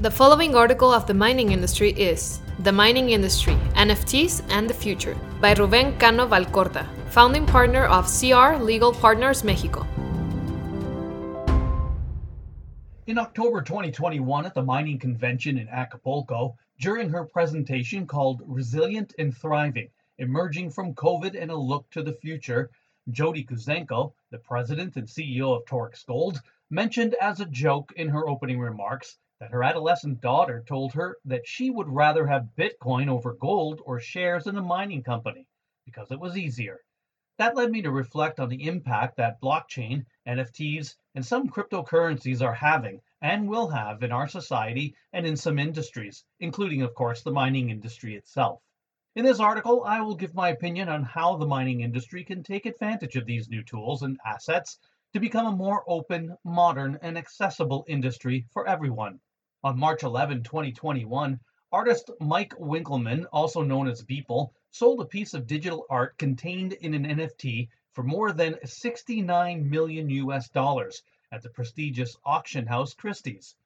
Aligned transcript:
The 0.00 0.12
following 0.12 0.54
article 0.54 0.92
of 0.92 1.08
the 1.08 1.14
mining 1.14 1.50
industry 1.50 1.90
is 1.90 2.40
The 2.60 2.70
Mining 2.70 3.10
Industry, 3.10 3.54
NFTs 3.74 4.44
and 4.48 4.70
the 4.70 4.74
Future 4.74 5.16
by 5.40 5.54
Rubén 5.54 5.98
Cano 5.98 6.24
Valcorta, 6.28 6.86
founding 7.10 7.44
partner 7.44 7.86
of 7.86 8.06
CR 8.06 8.62
Legal 8.62 8.92
Partners 8.92 9.42
Mexico. 9.42 9.84
In 13.08 13.18
October 13.18 13.60
2021 13.60 14.46
at 14.46 14.54
the 14.54 14.62
mining 14.62 15.00
convention 15.00 15.58
in 15.58 15.68
Acapulco, 15.68 16.56
during 16.78 17.10
her 17.10 17.24
presentation 17.24 18.06
called 18.06 18.42
Resilient 18.46 19.16
and 19.18 19.36
Thriving 19.36 19.90
Emerging 20.18 20.70
from 20.70 20.94
COVID 20.94 21.34
and 21.36 21.50
a 21.50 21.56
Look 21.56 21.90
to 21.90 22.04
the 22.04 22.12
Future, 22.12 22.70
Jody 23.10 23.42
Kuzenko, 23.42 24.12
the 24.30 24.38
president 24.38 24.94
and 24.94 25.08
CEO 25.08 25.56
of 25.56 25.64
Torex 25.64 26.06
Gold, 26.06 26.40
mentioned 26.70 27.16
as 27.20 27.40
a 27.40 27.46
joke 27.46 27.92
in 27.96 28.08
her 28.08 28.28
opening 28.28 28.60
remarks 28.60 29.18
that 29.40 29.52
her 29.52 29.62
adolescent 29.62 30.20
daughter 30.20 30.64
told 30.66 30.92
her 30.92 31.16
that 31.24 31.46
she 31.46 31.70
would 31.70 31.88
rather 31.88 32.26
have 32.26 32.56
Bitcoin 32.56 33.08
over 33.08 33.34
gold 33.34 33.80
or 33.84 34.00
shares 34.00 34.48
in 34.48 34.56
a 34.56 34.62
mining 34.62 35.02
company 35.02 35.46
because 35.84 36.10
it 36.10 36.18
was 36.18 36.36
easier. 36.36 36.80
That 37.38 37.54
led 37.54 37.70
me 37.70 37.80
to 37.82 37.92
reflect 37.92 38.40
on 38.40 38.48
the 38.48 38.66
impact 38.66 39.16
that 39.16 39.40
blockchain, 39.40 40.04
NFTs, 40.26 40.96
and 41.14 41.24
some 41.24 41.48
cryptocurrencies 41.48 42.42
are 42.42 42.54
having 42.54 43.00
and 43.20 43.48
will 43.48 43.68
have 43.68 44.02
in 44.02 44.10
our 44.10 44.26
society 44.26 44.96
and 45.12 45.24
in 45.24 45.36
some 45.36 45.58
industries, 45.58 46.24
including, 46.40 46.82
of 46.82 46.94
course, 46.94 47.22
the 47.22 47.30
mining 47.30 47.70
industry 47.70 48.16
itself. 48.16 48.60
In 49.14 49.24
this 49.24 49.38
article, 49.38 49.84
I 49.84 50.00
will 50.00 50.16
give 50.16 50.34
my 50.34 50.48
opinion 50.48 50.88
on 50.88 51.04
how 51.04 51.36
the 51.36 51.46
mining 51.46 51.82
industry 51.82 52.24
can 52.24 52.42
take 52.42 52.66
advantage 52.66 53.14
of 53.14 53.24
these 53.24 53.48
new 53.48 53.62
tools 53.62 54.02
and 54.02 54.18
assets 54.26 54.80
to 55.12 55.20
become 55.20 55.46
a 55.46 55.56
more 55.56 55.84
open, 55.86 56.36
modern, 56.44 56.98
and 57.02 57.16
accessible 57.16 57.84
industry 57.88 58.46
for 58.52 58.66
everyone. 58.66 59.20
On 59.64 59.76
March 59.76 60.04
11, 60.04 60.44
2021, 60.44 61.40
artist 61.72 62.12
Mike 62.20 62.54
Winkelmann, 62.60 63.26
also 63.32 63.60
known 63.60 63.88
as 63.88 64.04
Beeple, 64.04 64.52
sold 64.70 65.00
a 65.00 65.04
piece 65.04 65.34
of 65.34 65.48
digital 65.48 65.84
art 65.90 66.16
contained 66.16 66.74
in 66.74 66.94
an 66.94 67.04
NFT 67.04 67.68
for 67.92 68.04
more 68.04 68.30
than 68.30 68.64
69 68.64 69.68
million 69.68 70.08
US 70.10 70.48
dollars 70.48 71.02
at 71.32 71.42
the 71.42 71.50
prestigious 71.50 72.16
auction 72.24 72.68
house 72.68 72.94
Christie's. 72.94 73.56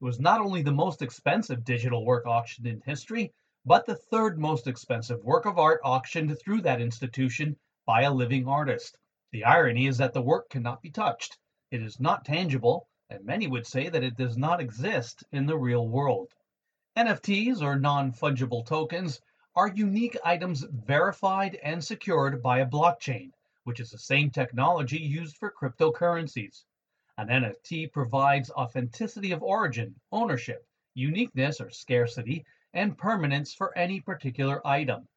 It 0.00 0.04
was 0.04 0.18
not 0.18 0.40
only 0.40 0.62
the 0.62 0.72
most 0.72 1.00
expensive 1.00 1.62
digital 1.62 2.04
work 2.04 2.26
auctioned 2.26 2.66
in 2.66 2.80
history, 2.80 3.32
but 3.64 3.86
the 3.86 3.94
third 3.94 4.40
most 4.40 4.66
expensive 4.66 5.22
work 5.22 5.44
of 5.44 5.60
art 5.60 5.80
auctioned 5.84 6.36
through 6.40 6.62
that 6.62 6.80
institution 6.80 7.56
by 7.86 8.02
a 8.02 8.12
living 8.12 8.48
artist. 8.48 8.98
The 9.30 9.44
irony 9.44 9.86
is 9.86 9.98
that 9.98 10.12
the 10.12 10.22
work 10.22 10.50
cannot 10.50 10.82
be 10.82 10.90
touched. 10.90 11.38
It 11.70 11.82
is 11.82 12.00
not 12.00 12.24
tangible, 12.24 12.88
and 13.08 13.24
many 13.24 13.46
would 13.46 13.66
say 13.66 13.88
that 13.88 14.02
it 14.02 14.16
does 14.16 14.36
not 14.36 14.60
exist 14.60 15.22
in 15.32 15.46
the 15.46 15.56
real 15.56 15.86
world. 15.88 16.34
NFTs, 16.96 17.62
or 17.62 17.78
non 17.78 18.12
fungible 18.12 18.66
tokens, 18.66 19.20
are 19.54 19.68
unique 19.68 20.16
items 20.24 20.62
verified 20.62 21.54
and 21.62 21.82
secured 21.82 22.42
by 22.42 22.58
a 22.58 22.66
blockchain, 22.66 23.30
which 23.64 23.80
is 23.80 23.90
the 23.90 23.98
same 23.98 24.30
technology 24.30 24.98
used 24.98 25.36
for 25.36 25.50
cryptocurrencies. 25.52 26.64
An 27.16 27.28
NFT 27.28 27.92
provides 27.92 28.50
authenticity 28.50 29.32
of 29.32 29.42
origin, 29.42 29.94
ownership, 30.12 30.66
uniqueness 30.94 31.60
or 31.60 31.70
scarcity, 31.70 32.44
and 32.74 32.98
permanence 32.98 33.54
for 33.54 33.76
any 33.78 34.00
particular 34.00 34.66
item. 34.66 35.08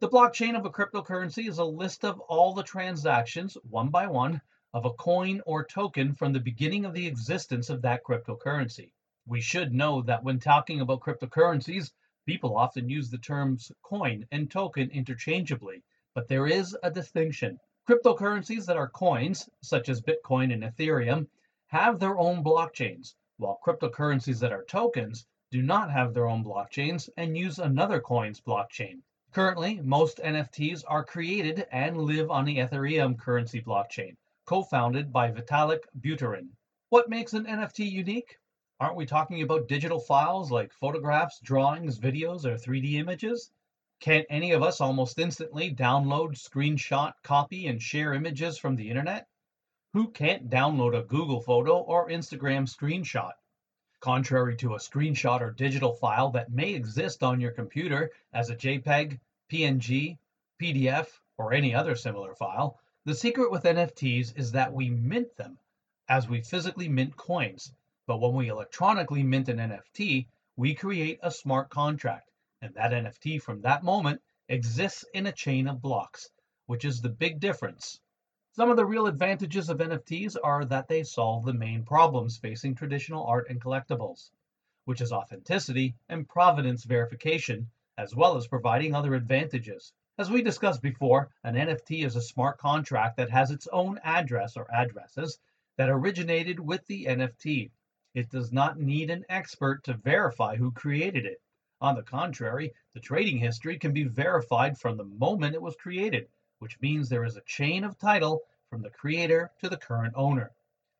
The 0.00 0.08
blockchain 0.08 0.58
of 0.58 0.66
a 0.66 0.70
cryptocurrency 0.70 1.48
is 1.48 1.58
a 1.58 1.64
list 1.64 2.04
of 2.04 2.20
all 2.20 2.52
the 2.52 2.62
transactions, 2.62 3.56
one 3.62 3.88
by 3.88 4.08
one, 4.08 4.42
of 4.74 4.86
a 4.86 4.92
coin 4.94 5.38
or 5.44 5.62
token 5.62 6.14
from 6.14 6.32
the 6.32 6.40
beginning 6.40 6.86
of 6.86 6.94
the 6.94 7.06
existence 7.06 7.68
of 7.68 7.82
that 7.82 8.02
cryptocurrency. 8.02 8.90
We 9.26 9.42
should 9.42 9.74
know 9.74 10.00
that 10.02 10.24
when 10.24 10.38
talking 10.40 10.80
about 10.80 11.02
cryptocurrencies, 11.02 11.92
people 12.24 12.56
often 12.56 12.88
use 12.88 13.10
the 13.10 13.18
terms 13.18 13.70
coin 13.82 14.26
and 14.32 14.50
token 14.50 14.88
interchangeably, 14.90 15.82
but 16.14 16.26
there 16.26 16.46
is 16.46 16.74
a 16.82 16.90
distinction. 16.90 17.60
Cryptocurrencies 17.86 18.64
that 18.64 18.78
are 18.78 18.88
coins, 18.88 19.46
such 19.60 19.90
as 19.90 20.00
Bitcoin 20.00 20.54
and 20.54 20.62
Ethereum, 20.62 21.28
have 21.66 21.98
their 21.98 22.18
own 22.18 22.42
blockchains, 22.42 23.14
while 23.36 23.60
cryptocurrencies 23.66 24.40
that 24.40 24.52
are 24.52 24.64
tokens 24.64 25.26
do 25.50 25.60
not 25.60 25.90
have 25.90 26.14
their 26.14 26.28
own 26.28 26.42
blockchains 26.42 27.10
and 27.18 27.36
use 27.36 27.58
another 27.58 28.00
coin's 28.00 28.40
blockchain. 28.40 29.02
Currently, 29.32 29.80
most 29.82 30.16
NFTs 30.16 30.82
are 30.88 31.04
created 31.04 31.66
and 31.70 31.98
live 31.98 32.30
on 32.30 32.46
the 32.46 32.56
Ethereum 32.56 33.18
currency 33.18 33.60
blockchain 33.60 34.16
co-founded 34.44 35.12
by 35.12 35.30
Vitalik 35.30 35.82
Buterin. 36.00 36.48
What 36.88 37.08
makes 37.08 37.32
an 37.32 37.46
NFT 37.46 37.90
unique? 37.90 38.38
Aren't 38.80 38.96
we 38.96 39.06
talking 39.06 39.42
about 39.42 39.68
digital 39.68 40.00
files 40.00 40.50
like 40.50 40.72
photographs, 40.72 41.38
drawings, 41.40 41.98
videos, 41.98 42.44
or 42.44 42.56
3D 42.56 42.94
images? 42.94 43.50
Can't 44.00 44.26
any 44.28 44.50
of 44.50 44.62
us 44.62 44.80
almost 44.80 45.20
instantly 45.20 45.72
download, 45.72 46.32
screenshot, 46.32 47.12
copy, 47.22 47.68
and 47.68 47.80
share 47.80 48.14
images 48.14 48.58
from 48.58 48.74
the 48.74 48.90
internet? 48.90 49.28
Who 49.92 50.10
can't 50.10 50.50
download 50.50 50.98
a 50.98 51.04
Google 51.04 51.40
photo 51.40 51.78
or 51.78 52.08
Instagram 52.08 52.68
screenshot? 52.68 53.32
Contrary 54.00 54.56
to 54.56 54.74
a 54.74 54.78
screenshot 54.78 55.40
or 55.40 55.52
digital 55.52 55.92
file 55.92 56.30
that 56.30 56.50
may 56.50 56.74
exist 56.74 57.22
on 57.22 57.40
your 57.40 57.52
computer 57.52 58.10
as 58.32 58.50
a 58.50 58.56
JPEG, 58.56 59.20
PNG, 59.48 60.18
PDF, 60.60 61.06
or 61.38 61.52
any 61.52 61.72
other 61.72 61.94
similar 61.94 62.34
file, 62.34 62.80
the 63.04 63.14
secret 63.14 63.50
with 63.50 63.64
NFTs 63.64 64.38
is 64.38 64.52
that 64.52 64.72
we 64.72 64.88
mint 64.88 65.34
them 65.36 65.58
as 66.08 66.28
we 66.28 66.40
physically 66.40 66.88
mint 66.88 67.16
coins. 67.16 67.72
But 68.06 68.20
when 68.20 68.34
we 68.34 68.48
electronically 68.48 69.24
mint 69.24 69.48
an 69.48 69.58
NFT, 69.58 70.28
we 70.56 70.74
create 70.74 71.18
a 71.20 71.30
smart 71.30 71.68
contract. 71.68 72.30
And 72.60 72.72
that 72.74 72.92
NFT 72.92 73.42
from 73.42 73.60
that 73.62 73.82
moment 73.82 74.22
exists 74.48 75.04
in 75.14 75.26
a 75.26 75.32
chain 75.32 75.66
of 75.66 75.82
blocks, 75.82 76.30
which 76.66 76.84
is 76.84 77.00
the 77.00 77.08
big 77.08 77.40
difference. 77.40 77.98
Some 78.52 78.70
of 78.70 78.76
the 78.76 78.86
real 78.86 79.08
advantages 79.08 79.68
of 79.68 79.78
NFTs 79.78 80.36
are 80.44 80.64
that 80.66 80.86
they 80.86 81.02
solve 81.02 81.44
the 81.44 81.54
main 81.54 81.84
problems 81.84 82.36
facing 82.36 82.76
traditional 82.76 83.26
art 83.26 83.48
and 83.50 83.60
collectibles, 83.60 84.30
which 84.84 85.00
is 85.00 85.10
authenticity 85.10 85.96
and 86.08 86.28
provenance 86.28 86.84
verification, 86.84 87.68
as 87.98 88.14
well 88.14 88.36
as 88.36 88.46
providing 88.46 88.94
other 88.94 89.14
advantages. 89.14 89.92
As 90.18 90.30
we 90.30 90.42
discussed 90.42 90.82
before, 90.82 91.30
an 91.42 91.54
NFT 91.54 92.04
is 92.04 92.16
a 92.16 92.20
smart 92.20 92.58
contract 92.58 93.16
that 93.16 93.30
has 93.30 93.50
its 93.50 93.66
own 93.68 93.98
address 94.04 94.58
or 94.58 94.70
addresses 94.70 95.38
that 95.76 95.88
originated 95.88 96.60
with 96.60 96.86
the 96.86 97.06
NFT. 97.06 97.70
It 98.12 98.28
does 98.28 98.52
not 98.52 98.78
need 98.78 99.08
an 99.08 99.24
expert 99.30 99.82
to 99.84 99.94
verify 99.94 100.56
who 100.56 100.70
created 100.70 101.24
it. 101.24 101.40
On 101.80 101.94
the 101.94 102.02
contrary, 102.02 102.74
the 102.92 103.00
trading 103.00 103.38
history 103.38 103.78
can 103.78 103.94
be 103.94 104.04
verified 104.04 104.76
from 104.76 104.98
the 104.98 105.04
moment 105.04 105.54
it 105.54 105.62
was 105.62 105.76
created, 105.76 106.28
which 106.58 106.78
means 106.82 107.08
there 107.08 107.24
is 107.24 107.38
a 107.38 107.44
chain 107.46 107.82
of 107.82 107.96
title 107.96 108.42
from 108.68 108.82
the 108.82 108.90
creator 108.90 109.50
to 109.60 109.70
the 109.70 109.78
current 109.78 110.12
owner. 110.14 110.52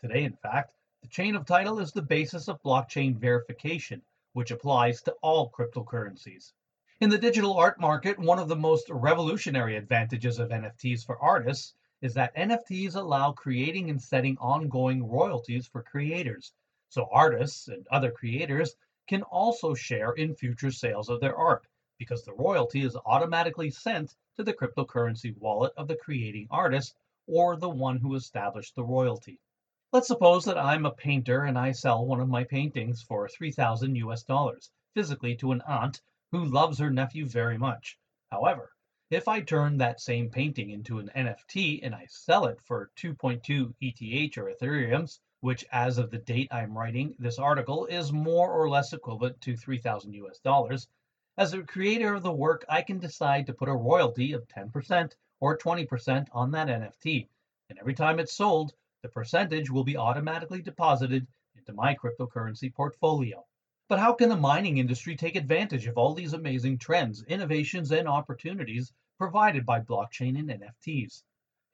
Today, 0.00 0.24
in 0.24 0.34
fact, 0.34 0.74
the 1.00 1.08
chain 1.08 1.36
of 1.36 1.46
title 1.46 1.78
is 1.78 1.92
the 1.92 2.02
basis 2.02 2.48
of 2.48 2.60
blockchain 2.64 3.14
verification, 3.14 4.02
which 4.32 4.50
applies 4.50 5.00
to 5.02 5.12
all 5.22 5.48
cryptocurrencies. 5.48 6.52
In 6.98 7.10
the 7.10 7.18
digital 7.18 7.58
art 7.58 7.78
market, 7.78 8.18
one 8.18 8.38
of 8.38 8.48
the 8.48 8.56
most 8.56 8.88
revolutionary 8.88 9.76
advantages 9.76 10.38
of 10.38 10.48
NFTs 10.48 11.04
for 11.04 11.18
artists 11.18 11.74
is 12.00 12.14
that 12.14 12.34
NFTs 12.34 12.96
allow 12.96 13.32
creating 13.32 13.90
and 13.90 14.00
setting 14.00 14.38
ongoing 14.38 15.06
royalties 15.06 15.66
for 15.66 15.82
creators. 15.82 16.54
So 16.88 17.06
artists 17.12 17.68
and 17.68 17.86
other 17.88 18.10
creators 18.10 18.76
can 19.06 19.22
also 19.24 19.74
share 19.74 20.12
in 20.12 20.34
future 20.34 20.70
sales 20.70 21.10
of 21.10 21.20
their 21.20 21.36
art 21.36 21.66
because 21.98 22.24
the 22.24 22.32
royalty 22.32 22.80
is 22.80 22.96
automatically 23.04 23.68
sent 23.68 24.16
to 24.36 24.42
the 24.42 24.54
cryptocurrency 24.54 25.36
wallet 25.36 25.74
of 25.76 25.88
the 25.88 25.96
creating 25.96 26.48
artist 26.50 26.96
or 27.26 27.56
the 27.56 27.68
one 27.68 27.98
who 27.98 28.14
established 28.14 28.74
the 28.74 28.84
royalty. 28.84 29.38
Let's 29.92 30.08
suppose 30.08 30.46
that 30.46 30.56
I'm 30.56 30.86
a 30.86 30.90
painter 30.92 31.42
and 31.42 31.58
I 31.58 31.72
sell 31.72 32.06
one 32.06 32.20
of 32.20 32.30
my 32.30 32.44
paintings 32.44 33.02
for 33.02 33.28
3000 33.28 33.96
US 33.96 34.22
dollars 34.22 34.70
physically 34.94 35.36
to 35.36 35.52
an 35.52 35.60
aunt 35.66 36.00
who 36.36 36.44
loves 36.44 36.78
her 36.78 36.90
nephew 36.90 37.24
very 37.24 37.56
much. 37.56 37.98
However, 38.30 38.72
if 39.08 39.28
I 39.28 39.40
turn 39.40 39.78
that 39.78 40.00
same 40.00 40.28
painting 40.28 40.70
into 40.70 40.98
an 40.98 41.10
NFT 41.16 41.80
and 41.82 41.94
I 41.94 42.06
sell 42.10 42.44
it 42.44 42.60
for 42.60 42.90
2.2 42.96 43.72
ETH 43.80 44.36
or 44.36 44.50
Ethereums, 44.50 45.20
which 45.40 45.64
as 45.72 45.96
of 45.96 46.10
the 46.10 46.18
date 46.18 46.48
I'm 46.50 46.76
writing 46.76 47.14
this 47.18 47.38
article 47.38 47.86
is 47.86 48.12
more 48.12 48.52
or 48.52 48.68
less 48.68 48.92
equivalent 48.92 49.40
to 49.40 49.56
3000 49.56 50.12
US 50.12 50.38
dollars, 50.40 50.88
as 51.38 51.52
the 51.52 51.62
creator 51.62 52.14
of 52.14 52.22
the 52.22 52.32
work, 52.32 52.64
I 52.68 52.82
can 52.82 52.98
decide 52.98 53.46
to 53.46 53.54
put 53.54 53.68
a 53.68 53.74
royalty 53.74 54.32
of 54.32 54.48
10% 54.48 55.12
or 55.40 55.56
20% 55.56 56.28
on 56.32 56.50
that 56.50 56.68
NFT. 56.68 57.28
And 57.70 57.78
every 57.78 57.94
time 57.94 58.18
it's 58.18 58.36
sold, 58.36 58.74
the 59.02 59.08
percentage 59.08 59.70
will 59.70 59.84
be 59.84 59.96
automatically 59.96 60.62
deposited 60.62 61.26
into 61.54 61.72
my 61.72 61.94
cryptocurrency 61.94 62.74
portfolio. 62.74 63.46
But 63.88 64.00
how 64.00 64.14
can 64.14 64.28
the 64.28 64.36
mining 64.36 64.78
industry 64.78 65.14
take 65.14 65.36
advantage 65.36 65.86
of 65.86 65.96
all 65.96 66.12
these 66.12 66.32
amazing 66.32 66.78
trends, 66.78 67.22
innovations, 67.22 67.92
and 67.92 68.08
opportunities 68.08 68.92
provided 69.16 69.64
by 69.64 69.78
blockchain 69.78 70.36
and 70.36 70.50
NFTs? 70.50 71.22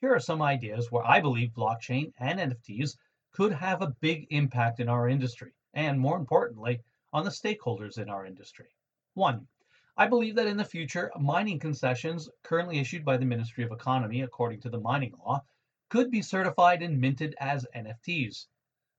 Here 0.02 0.14
are 0.14 0.20
some 0.20 0.42
ideas 0.42 0.92
where 0.92 1.06
I 1.06 1.22
believe 1.22 1.54
blockchain 1.54 2.12
and 2.18 2.38
NFTs 2.38 2.98
could 3.30 3.54
have 3.54 3.80
a 3.80 3.96
big 4.00 4.26
impact 4.28 4.78
in 4.78 4.90
our 4.90 5.08
industry, 5.08 5.54
and 5.72 5.98
more 5.98 6.18
importantly, 6.18 6.82
on 7.14 7.24
the 7.24 7.30
stakeholders 7.30 7.96
in 7.96 8.10
our 8.10 8.26
industry. 8.26 8.68
One, 9.14 9.48
I 9.96 10.06
believe 10.06 10.34
that 10.34 10.46
in 10.46 10.58
the 10.58 10.66
future, 10.66 11.10
mining 11.18 11.60
concessions 11.60 12.28
currently 12.42 12.78
issued 12.78 13.06
by 13.06 13.16
the 13.16 13.24
Ministry 13.24 13.64
of 13.64 13.72
Economy 13.72 14.20
according 14.20 14.60
to 14.60 14.68
the 14.68 14.80
mining 14.80 15.14
law 15.24 15.42
could 15.88 16.10
be 16.10 16.20
certified 16.20 16.82
and 16.82 17.00
minted 17.00 17.34
as 17.38 17.66
NFTs. 17.74 18.48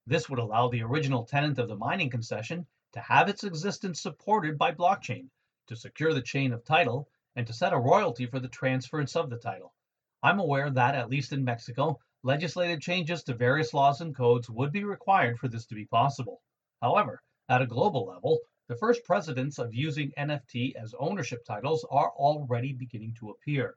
This 0.08 0.32
would 0.32 0.40
allow 0.40 0.68
the 0.68 0.82
original 0.82 1.26
tenant 1.26 1.60
of 1.60 1.68
the 1.68 1.76
mining 1.76 2.10
concession 2.10 2.66
to 2.94 3.00
have 3.02 3.28
its 3.28 3.44
existence 3.44 4.02
supported 4.02 4.58
by 4.58 4.72
blockchain, 4.72 5.30
to 5.68 5.76
secure 5.76 6.14
the 6.14 6.22
chain 6.22 6.54
of 6.54 6.64
title, 6.64 7.10
and 7.36 7.46
to 7.48 7.54
set 7.54 7.74
a 7.74 7.78
royalty 7.78 8.26
for 8.26 8.40
the 8.40 8.48
transference 8.48 9.16
of 9.16 9.30
the 9.30 9.38
title. 9.38 9.74
I'm 10.22 10.40
aware 10.40 10.70
that, 10.70 10.96
at 10.96 11.10
least 11.10 11.34
in 11.34 11.44
Mexico, 11.44 12.00
legislative 12.22 12.80
changes 12.80 13.24
to 13.24 13.34
various 13.34 13.74
laws 13.74 14.00
and 14.02 14.16
codes 14.16 14.50
would 14.50 14.72
be 14.72 14.84
required 14.84 15.40
for 15.40 15.48
this 15.48 15.66
to 15.66 15.76
be 15.76 15.86
possible. 15.86 16.42
However, 16.82 17.22
at 17.50 17.62
a 17.62 17.68
global 17.68 18.06
level, 18.06 18.40
the 18.68 18.76
first 18.76 19.04
precedents 19.04 19.60
of 19.60 19.74
using 19.74 20.14
NFT 20.18 20.76
as 20.76 20.96
ownership 20.98 21.44
titles 21.44 21.86
are 21.92 22.12
already 22.12 22.74
beginning 22.74 23.16
to 23.16 23.32
appear. 23.32 23.76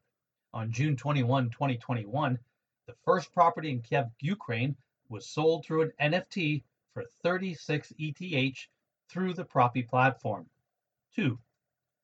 On 0.54 0.70
June 0.70 0.96
21, 0.96 1.50
2021, 1.50 2.38
the 2.86 2.94
first 3.04 3.32
property 3.32 3.70
in 3.70 3.82
Kiev, 3.82 4.06
Ukraine 4.20 4.76
was 5.08 5.28
sold 5.28 5.64
through 5.64 5.90
an 5.98 6.12
NFT 6.12 6.62
for 6.94 7.04
36 7.22 7.92
ETH 7.98 8.68
through 9.08 9.34
the 9.34 9.44
Propy 9.44 9.82
platform. 9.82 10.48
2. 11.14 11.38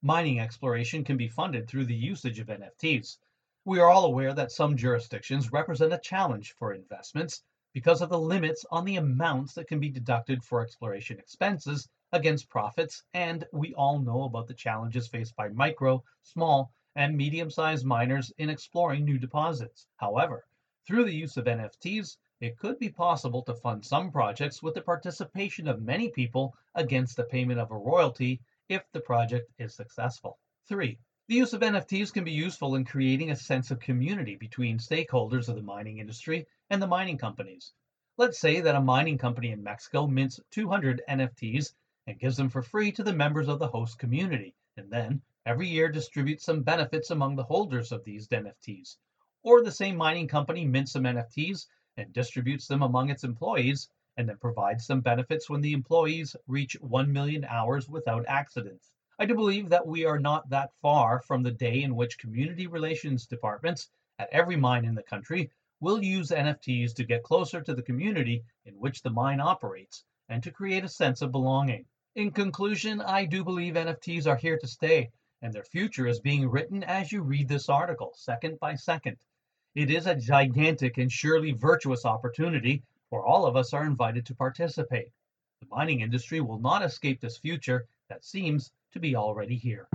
Mining 0.03 0.41
exploration 0.41 1.05
can 1.05 1.17
be 1.17 1.29
funded 1.29 1.69
through 1.69 1.85
the 1.85 1.95
usage 1.95 2.39
of 2.39 2.49
NFTs. 2.49 3.19
We 3.65 3.79
are 3.79 3.89
all 3.89 4.05
aware 4.05 4.35
that 4.35 4.51
some 4.51 4.77
jurisdictions 4.77 5.53
represent 5.53 5.93
a 5.93 5.99
challenge 5.99 6.53
for 6.53 6.73
investments 6.73 7.43
because 7.73 8.03
of 8.03 8.09
the 8.09 8.19
limits 8.19 8.65
on 8.71 8.85
the 8.85 8.97
amounts 8.97 9.55
that 9.55 9.69
can 9.69 9.81
be 9.81 9.89
deducted 9.89 10.45
for 10.45 10.61
exploration 10.61 11.19
expenses 11.19 11.89
against 12.13 12.51
profits, 12.51 13.03
and 13.15 13.47
we 13.53 13.75
all 13.75 13.99
know 13.99 14.25
about 14.25 14.47
the 14.47 14.55
challenges 14.55 15.09
faced 15.09 15.35
by 15.37 15.49
micro, 15.49 16.03
small, 16.23 16.73
and 16.95 17.17
medium 17.17 17.51
sized 17.51 17.87
miners 17.87 18.31
in 18.39 18.51
exploring 18.51 19.05
new 19.05 19.19
deposits. 19.19 19.87
However, 19.97 20.45
through 20.87 21.05
the 21.05 21.15
use 21.15 21.37
of 21.37 21.47
NFTs, 21.47 22.19
it 22.43 22.59
could 22.59 22.77
be 22.81 22.89
possible 22.89 23.41
to 23.41 23.55
fund 23.55 23.85
some 23.85 24.11
projects 24.11 24.61
with 24.61 24.75
the 24.75 24.81
participation 24.81 25.69
of 25.69 25.81
many 25.81 26.09
people 26.09 26.57
against 26.75 27.17
the 27.17 27.23
payment 27.23 27.61
of 27.61 27.71
a 27.71 27.77
royalty 27.77 28.41
if 28.69 28.83
the 28.91 29.01
project 29.01 29.49
is 29.61 29.73
successful. 29.73 30.41
3. 30.67 30.99
The 31.29 31.37
use 31.37 31.53
of 31.53 31.61
NFTs 31.61 32.13
can 32.13 32.25
be 32.25 32.33
useful 32.33 32.75
in 32.75 32.85
creating 32.85 33.31
a 33.31 33.37
sense 33.37 33.71
of 33.71 33.79
community 33.79 34.35
between 34.35 34.79
stakeholders 34.79 35.49
of 35.49 35.55
the 35.55 35.63
mining 35.63 35.99
industry 35.99 36.45
and 36.69 36.83
the 36.83 36.87
mining 36.89 37.17
companies. 37.17 37.75
Let's 38.17 38.41
say 38.41 38.61
that 38.61 38.75
a 38.75 38.81
mining 38.81 39.19
company 39.19 39.53
in 39.53 39.63
Mexico 39.63 40.09
mints 40.09 40.41
200 40.51 41.01
NFTs 41.09 41.75
and 42.09 42.19
gives 42.19 42.37
them 42.37 42.49
for 42.49 42.63
free 42.63 42.91
to 42.91 43.05
the 43.05 43.13
members 43.13 43.47
of 43.47 43.61
the 43.61 43.69
host 43.69 44.01
community, 44.01 44.53
and 44.77 44.91
then 44.91 45.23
every 45.47 45.69
year 45.69 45.89
distributes 45.89 46.45
some 46.45 46.63
benefits 46.63 47.13
among 47.13 47.37
the 47.37 47.45
holders 47.45 47.93
of 47.93 48.03
these 48.03 48.27
NFTs. 48.27 48.97
Or 49.45 49.63
the 49.63 49.71
same 49.71 49.97
mining 49.97 50.27
company 50.27 50.67
mints 50.67 50.91
some 50.91 51.05
NFTs 51.05 51.67
and 51.97 52.13
distributes 52.13 52.67
them 52.67 52.83
among 52.83 53.11
its 53.11 53.25
employees, 53.25 53.89
and 54.17 54.29
then 54.29 54.37
provides 54.39 54.87
some 54.87 55.01
benefits 55.01 55.49
when 55.49 55.61
the 55.61 55.73
employees 55.73 56.37
reach 56.47 56.75
1 56.81 57.13
million 57.13 57.45
hours 57.45 57.89
without 57.89 58.25
accidents. 58.29 58.93
I 59.19 59.27
do 59.27 59.35
believe 59.35 59.69
that 59.69 59.87
we 59.87 60.05
are 60.05 60.19
not 60.19 60.49
that 60.51 60.73
far 60.81 61.21
from 61.21 61.43
the 61.43 61.53
day 61.53 61.83
in 61.83 61.95
which 61.95 62.19
community 62.19 62.67
relations 62.67 63.27
departments 63.27 63.91
at 64.19 64.29
every 64.33 64.57
mine 64.57 64.85
in 64.85 64.95
the 64.95 65.03
country 65.03 65.51
will 65.81 66.03
use 66.03 66.31
NFTs 66.31 66.95
to 66.95 67.05
get 67.05 67.23
closer 67.23 67.61
to 67.61 67.75
the 67.75 67.83
community 67.83 68.45
in 68.65 68.75
which 68.75 69.03
the 69.03 69.11
mine 69.11 69.41
operates 69.41 70.05
and 70.29 70.43
to 70.43 70.51
create 70.51 70.85
a 70.85 70.89
sense 70.89 71.23
of 71.23 71.33
belonging. 71.33 71.85
In 72.15 72.31
conclusion, 72.31 73.01
I 73.01 73.25
do 73.25 73.43
believe 73.43 73.75
NFTs 73.75 74.27
are 74.27 74.37
here 74.37 74.59
to 74.59 74.67
stay, 74.67 75.11
and 75.41 75.53
their 75.53 75.65
future 75.65 76.07
is 76.07 76.21
being 76.21 76.49
written 76.49 76.85
as 76.85 77.11
you 77.11 77.23
read 77.23 77.49
this 77.49 77.69
article, 77.69 78.13
second 78.17 78.61
by 78.61 78.75
second. 78.75 79.17
It 79.75 79.91
is 79.91 80.07
a 80.07 80.15
gigantic 80.15 80.99
and 80.99 81.11
surely 81.11 81.53
virtuous 81.53 82.05
opportunity 82.05 82.83
where 83.09 83.25
all 83.25 83.47
of 83.47 83.57
us 83.57 83.73
are 83.73 83.87
invited 83.87 84.27
to 84.27 84.35
participate. 84.35 85.09
The 85.61 85.67
mining 85.71 86.03
industry 86.03 86.43
will 86.43 86.59
not 86.59 86.85
escape 86.85 87.23
this 87.23 87.39
future 87.39 87.87
that 88.11 88.23
seems 88.23 88.71
to 88.93 89.01
be 89.01 89.17
already 89.17 89.57
here. 89.57 89.89